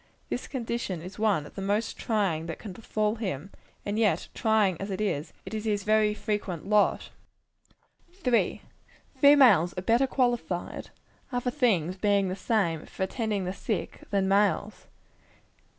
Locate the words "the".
1.53-1.61, 12.29-12.35, 13.45-13.53